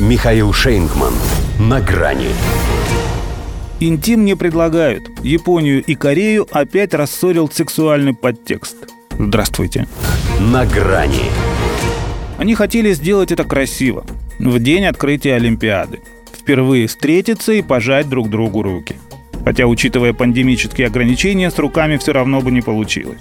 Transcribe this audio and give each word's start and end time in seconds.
Михаил 0.00 0.52
Шейнгман. 0.52 1.14
На 1.60 1.80
грани. 1.80 2.30
Интим 3.78 4.24
не 4.24 4.34
предлагают. 4.34 5.08
Японию 5.22 5.84
и 5.84 5.94
Корею 5.94 6.48
опять 6.50 6.94
рассорил 6.94 7.48
сексуальный 7.48 8.12
подтекст. 8.12 8.74
Здравствуйте. 9.16 9.86
На 10.40 10.66
грани. 10.66 11.30
Они 12.38 12.56
хотели 12.56 12.92
сделать 12.92 13.30
это 13.30 13.44
красиво. 13.44 14.04
В 14.40 14.58
день 14.58 14.84
открытия 14.84 15.36
Олимпиады. 15.36 16.00
Впервые 16.36 16.88
встретиться 16.88 17.52
и 17.52 17.62
пожать 17.62 18.08
друг 18.08 18.28
другу 18.28 18.62
руки. 18.62 18.96
Хотя, 19.44 19.66
учитывая 19.68 20.12
пандемические 20.12 20.88
ограничения, 20.88 21.52
с 21.52 21.58
руками 21.60 21.98
все 21.98 22.12
равно 22.12 22.40
бы 22.40 22.50
не 22.50 22.62
получилось. 22.62 23.20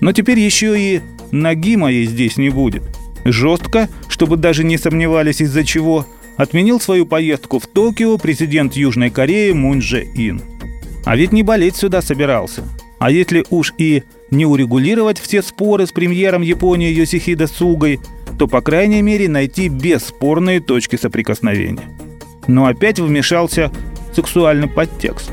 Но 0.00 0.12
теперь 0.12 0.40
еще 0.40 0.76
и 0.76 1.02
ноги 1.30 1.76
моей 1.76 2.04
здесь 2.06 2.36
не 2.36 2.48
будет. 2.48 2.82
Жестко, 3.24 3.88
чтобы 4.20 4.36
даже 4.36 4.64
не 4.64 4.76
сомневались 4.76 5.40
из-за 5.40 5.64
чего, 5.64 6.06
отменил 6.36 6.78
свою 6.78 7.06
поездку 7.06 7.58
в 7.58 7.66
Токио 7.66 8.18
президент 8.18 8.74
Южной 8.74 9.08
Кореи 9.08 9.52
Мун 9.52 9.78
Дже 9.78 10.02
Ин. 10.14 10.42
А 11.06 11.16
ведь 11.16 11.32
не 11.32 11.42
болеть 11.42 11.76
сюда 11.76 12.02
собирался. 12.02 12.64
А 12.98 13.10
если 13.10 13.46
уж 13.48 13.72
и 13.78 14.02
не 14.30 14.44
урегулировать 14.44 15.18
все 15.18 15.40
споры 15.40 15.86
с 15.86 15.92
премьером 15.92 16.42
Японии 16.42 16.92
Йосихида 16.92 17.46
Сугой, 17.46 17.98
то, 18.38 18.46
по 18.46 18.60
крайней 18.60 19.00
мере, 19.00 19.26
найти 19.26 19.68
бесспорные 19.70 20.60
точки 20.60 20.96
соприкосновения. 20.96 21.88
Но 22.46 22.66
опять 22.66 23.00
вмешался 23.00 23.72
сексуальный 24.14 24.68
подтекст. 24.68 25.30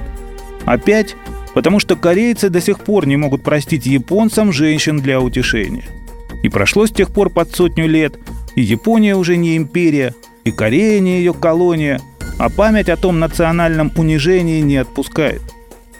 Опять 0.63 1.17
потому 1.53 1.81
что 1.81 1.97
корейцы 1.97 2.49
до 2.49 2.61
сих 2.61 2.79
пор 2.79 3.05
не 3.05 3.17
могут 3.17 3.43
простить 3.43 3.85
японцам 3.85 4.53
женщин 4.53 5.01
для 5.01 5.19
утешения. 5.19 5.83
И 6.43 6.49
прошло 6.49 6.85
с 6.85 6.91
тех 6.91 7.11
пор 7.11 7.29
под 7.29 7.53
сотню 7.53 7.87
лет, 7.87 8.17
и 8.57 8.61
Япония 8.61 9.15
уже 9.15 9.37
не 9.37 9.55
империя, 9.55 10.15
и 10.43 10.51
Корея 10.51 10.99
не 10.99 11.19
ее 11.19 11.33
колония, 11.33 12.01
а 12.39 12.49
память 12.49 12.89
о 12.89 12.97
том 12.97 13.19
национальном 13.19 13.91
унижении 13.95 14.61
не 14.61 14.77
отпускает. 14.77 15.41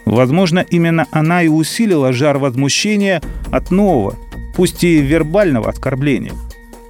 Возможно, 0.04 0.66
именно 0.68 1.06
она 1.12 1.42
и 1.42 1.48
усилила 1.48 2.12
жар 2.12 2.38
возмущения 2.38 3.22
от 3.52 3.70
нового, 3.70 4.16
пусть 4.56 4.82
и 4.82 4.98
вербального 5.00 5.70
оскорбления– 5.70 6.32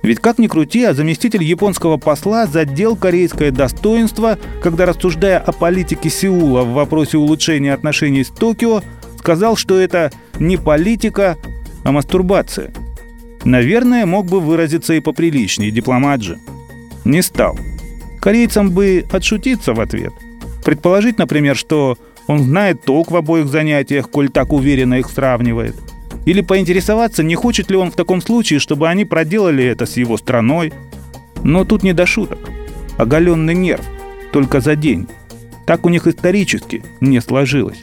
ведь 0.03 0.21
как 0.21 0.39
ни 0.39 0.47
крути, 0.47 0.85
а 0.85 0.95
заместитель 0.95 1.43
японского 1.43 1.97
посла 1.97 2.47
задел 2.47 2.97
корейское 2.97 3.51
достоинство, 3.51 4.39
когда, 4.63 4.87
рассуждая 4.87 5.39
о 5.39 5.53
политике 5.53 6.09
Сеула 6.09 6.63
в 6.63 6.73
вопросе 6.73 7.19
улучшения 7.19 7.75
отношений 7.75 8.25
с 8.25 8.29
Токио, 8.29 8.81
сказал, 9.19 9.57
что 9.57 9.79
это 9.79 10.13
не 10.39 10.57
политика, 10.57 11.37
а 11.85 11.93
мастурбация. 11.93 12.73
Наверное, 13.45 14.07
мог 14.07 14.27
бы 14.27 14.41
выразиться 14.41 14.95
и 14.95 15.01
поприличнее, 15.01 15.71
дипломат 15.71 16.23
же. 16.23 16.39
Не 17.05 17.23
стал. 17.23 17.59
Корейцам 18.21 18.71
бы 18.71 19.05
отшутиться 19.11 19.75
в 19.75 19.81
ответ. 19.81 20.13
Предположить, 20.65 21.19
например, 21.19 21.57
что 21.57 21.97
он 22.27 22.41
знает 22.41 22.83
толк 22.83 23.11
в 23.11 23.17
обоих 23.17 23.47
занятиях, 23.47 24.11
коль 24.11 24.29
так 24.29 24.53
уверенно 24.53 24.95
их 24.95 25.09
сравнивает– 25.09 25.77
или 26.29 26.43
поинтересоваться, 26.43 27.23
не 27.23 27.35
хочет 27.37 27.71
ли 27.71 27.77
он 27.79 27.91
в 27.91 27.97
таком 27.97 28.21
случае, 28.21 28.59
чтобы 28.59 28.87
они 28.91 29.07
проделали 29.07 29.65
это 29.65 29.87
с 29.87 29.97
его 29.97 30.19
страной. 30.19 30.75
Но 31.43 31.65
тут 31.65 31.83
не 31.83 31.95
до 31.95 32.05
шуток. 32.05 32.39
Оголенный 32.99 33.55
нерв. 33.55 33.85
Только 34.31 34.61
за 34.61 34.77
день. 34.77 35.07
Так 35.65 35.87
у 35.87 35.89
них 35.89 36.07
исторически 36.07 36.83
не 37.01 37.21
сложилось. 37.21 37.83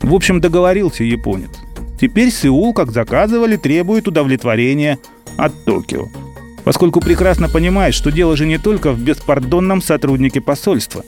В 0.00 0.14
общем, 0.14 0.40
договорился 0.40 1.04
японец. 1.04 1.50
Теперь 2.02 2.32
Сеул, 2.32 2.74
как 2.74 2.90
заказывали, 2.90 3.54
требует 3.54 4.08
удовлетворения 4.08 4.98
от 5.36 5.52
Токио. 5.64 6.08
Поскольку 6.64 7.00
прекрасно 7.00 7.48
понимает, 7.48 7.94
что 7.94 8.10
дело 8.10 8.36
же 8.36 8.44
не 8.44 8.58
только 8.58 8.90
в 8.90 9.00
беспардонном 9.00 9.80
сотруднике 9.80 10.40
посольства. 10.40 11.04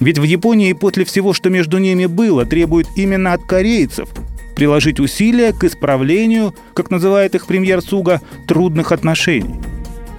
Ведь 0.00 0.18
в 0.18 0.22
Японии 0.22 0.72
после 0.72 1.04
всего, 1.04 1.34
что 1.34 1.50
между 1.50 1.76
ними 1.76 2.06
было, 2.06 2.46
требует 2.46 2.86
именно 2.96 3.34
от 3.34 3.44
корейцев– 3.44 4.08
приложить 4.56 4.98
усилия 4.98 5.52
к 5.52 5.62
исправлению, 5.64 6.54
как 6.72 6.90
называет 6.90 7.34
их 7.34 7.46
премьер 7.46 7.82
Суга, 7.82 8.22
трудных 8.48 8.92
отношений. 8.92 9.56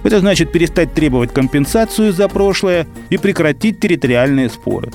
Это 0.04 0.20
значит 0.20 0.52
перестать 0.52 0.94
требовать 0.94 1.32
компенсацию 1.32 2.12
за 2.12 2.28
прошлое 2.28 2.86
и 3.10 3.16
прекратить 3.16 3.80
территориальные 3.80 4.50
споры. 4.50 4.92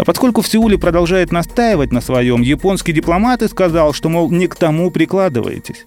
А 0.00 0.04
поскольку 0.04 0.40
в 0.40 0.48
Сеуле 0.48 0.78
продолжает 0.78 1.30
настаивать 1.30 1.92
на 1.92 2.00
своем, 2.00 2.40
японский 2.40 2.92
дипломат 2.92 3.42
и 3.42 3.48
сказал, 3.48 3.92
что, 3.92 4.08
мол, 4.08 4.30
не 4.30 4.46
к 4.46 4.56
тому 4.56 4.90
прикладываетесь. 4.90 5.84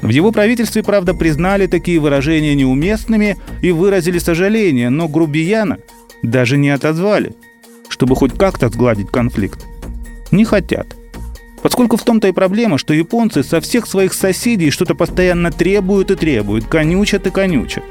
В 0.00 0.08
его 0.08 0.32
правительстве, 0.32 0.82
правда, 0.82 1.12
признали 1.12 1.66
такие 1.66 1.98
выражения 1.98 2.54
неуместными 2.54 3.36
и 3.60 3.70
выразили 3.70 4.16
сожаление, 4.16 4.88
но 4.88 5.08
грубияна 5.08 5.76
даже 6.22 6.56
не 6.56 6.70
отозвали, 6.70 7.34
чтобы 7.90 8.16
хоть 8.16 8.32
как-то 8.32 8.70
сгладить 8.70 9.10
конфликт. 9.10 9.62
Не 10.30 10.46
хотят– 10.46 10.96
Поскольку 11.64 11.96
в 11.96 12.04
том-то 12.04 12.28
и 12.28 12.32
проблема, 12.32 12.76
что 12.76 12.92
японцы 12.92 13.42
со 13.42 13.58
всех 13.62 13.86
своих 13.86 14.12
соседей 14.12 14.68
что-то 14.68 14.94
постоянно 14.94 15.50
требуют 15.50 16.10
и 16.10 16.14
требуют, 16.14 16.66
конючат 16.66 17.26
и 17.26 17.30
конючат. 17.30 17.82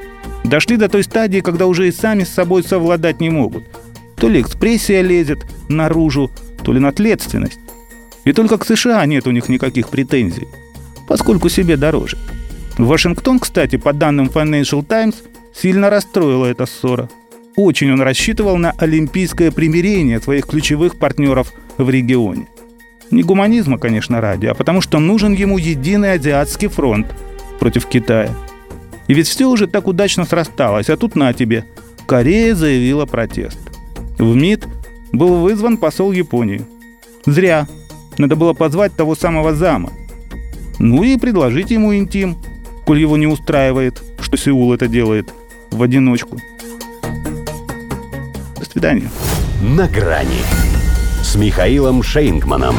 Дошли 0.43 0.77
до 0.77 0.89
той 0.89 1.01
стадии, 1.01 1.39
когда 1.39 1.65
уже 1.65 1.87
и 1.87 1.91
сами 1.91 2.23
с 2.23 2.29
собой 2.29 2.63
совладать 2.63 3.19
не 3.19 3.31
могут. 3.31 3.63
То 4.23 4.29
ли 4.29 4.39
экспрессия 4.39 5.01
лезет 5.01 5.45
наружу, 5.67 6.31
то 6.63 6.71
ли 6.71 6.79
наследственность. 6.79 7.59
И 8.23 8.31
только 8.31 8.57
к 8.57 8.65
США 8.65 9.05
нет 9.05 9.27
у 9.27 9.31
них 9.31 9.49
никаких 9.49 9.89
претензий, 9.89 10.47
поскольку 11.09 11.49
себе 11.49 11.75
дороже. 11.75 12.17
Вашингтон, 12.77 13.39
кстати, 13.39 13.75
по 13.75 13.91
данным 13.91 14.27
Financial 14.33 14.81
Times, 14.81 15.15
сильно 15.53 15.89
расстроила 15.89 16.45
эта 16.45 16.65
ссора. 16.65 17.09
Очень 17.57 17.91
он 17.91 18.01
рассчитывал 18.01 18.55
на 18.55 18.71
олимпийское 18.71 19.51
примирение 19.51 20.21
своих 20.21 20.47
ключевых 20.47 20.97
партнеров 20.97 21.51
в 21.77 21.89
регионе. 21.89 22.47
Не 23.11 23.23
гуманизма, 23.23 23.77
конечно, 23.77 24.21
ради, 24.21 24.45
а 24.45 24.53
потому 24.53 24.79
что 24.79 24.99
нужен 24.99 25.33
ему 25.33 25.57
единый 25.57 26.13
азиатский 26.13 26.69
фронт 26.69 27.07
против 27.59 27.87
Китая. 27.87 28.33
И 29.09 29.15
ведь 29.15 29.27
все 29.27 29.49
уже 29.49 29.67
так 29.67 29.85
удачно 29.85 30.23
срасталось, 30.23 30.89
а 30.89 30.95
тут 30.95 31.17
на 31.17 31.33
тебе. 31.33 31.65
Корея 32.07 32.55
заявила 32.55 33.05
протест. 33.05 33.59
В 34.23 34.35
МИД 34.35 34.69
был 35.11 35.41
вызван 35.41 35.75
посол 35.75 36.13
Японии. 36.13 36.61
Зря. 37.25 37.67
Надо 38.17 38.37
было 38.37 38.53
позвать 38.53 38.95
того 38.95 39.15
самого 39.15 39.53
зама. 39.53 39.91
Ну 40.79 41.03
и 41.03 41.17
предложить 41.17 41.71
ему 41.71 41.93
интим, 41.93 42.37
коль 42.85 43.01
его 43.01 43.17
не 43.17 43.27
устраивает, 43.27 44.01
что 44.21 44.37
Сеул 44.37 44.73
это 44.73 44.87
делает 44.87 45.33
в 45.71 45.83
одиночку. 45.83 46.37
До 48.57 48.65
свидания. 48.71 49.11
На 49.61 49.89
грани 49.89 50.39
с 51.21 51.35
Михаилом 51.35 52.01
Шейнгманом. 52.01 52.77